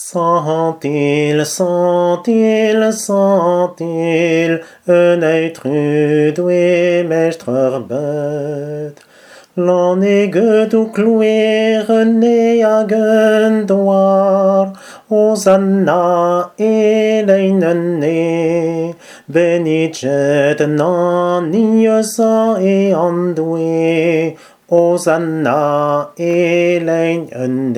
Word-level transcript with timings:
Sont-ils, 0.00 1.44
sont-ils, 1.44 2.92
sont-ils 2.92 4.60
un 4.86 5.20
être 5.22 5.68
doué, 6.34 7.04
mestre 7.06 7.80
bête? 7.80 9.02
L'on 9.56 10.00
est 10.00 10.28
du 10.28 10.92
cloué, 10.92 11.78
rené 11.80 12.62
à 12.62 12.86
gendoir, 12.86 14.72
Hosanna, 15.10 16.52
eleinen 16.60 18.00
benedicet 19.28 20.60
non 20.68 21.50
niosa 21.50 22.56
e 22.60 22.94
andoué, 22.94 24.36
Hosanna, 24.70 26.10
eleinen 26.16 27.72